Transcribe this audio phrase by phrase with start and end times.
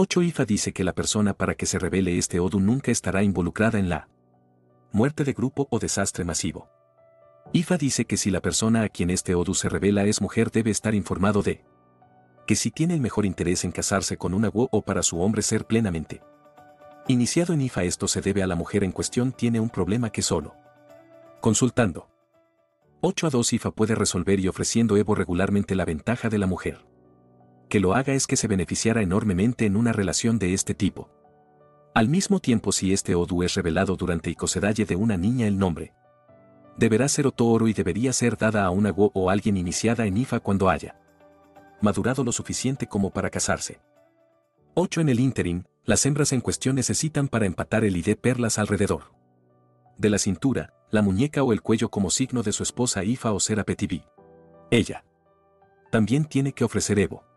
[0.00, 3.80] 8 IFA dice que la persona para que se revele este Odu nunca estará involucrada
[3.80, 4.08] en la
[4.92, 6.68] muerte de grupo o desastre masivo.
[7.52, 10.70] IFA dice que si la persona a quien este Odu se revela es mujer debe
[10.70, 11.64] estar informado de
[12.46, 15.42] que si tiene el mejor interés en casarse con una WO o para su hombre
[15.42, 16.22] ser plenamente
[17.08, 20.22] iniciado en IFA esto se debe a la mujer en cuestión tiene un problema que
[20.22, 20.54] solo
[21.40, 22.08] consultando
[23.00, 26.87] 8 a 2 IFA puede resolver y ofreciendo Evo regularmente la ventaja de la mujer
[27.68, 31.10] que lo haga es que se beneficiara enormemente en una relación de este tipo.
[31.94, 35.92] Al mismo tiempo si este Odu es revelado durante Icosedalle de una niña el nombre.
[36.76, 40.40] Deberá ser Otoro y debería ser dada a una Go o alguien iniciada en Ifa
[40.40, 40.96] cuando haya
[41.80, 43.80] madurado lo suficiente como para casarse.
[44.74, 45.00] 8.
[45.00, 49.12] En el interim, las hembras en cuestión necesitan para empatar el ID perlas alrededor
[49.96, 53.40] de la cintura, la muñeca o el cuello como signo de su esposa Ifa o
[53.40, 54.04] Serapetibi.
[54.70, 55.04] Ella
[55.90, 57.27] también tiene que ofrecer Evo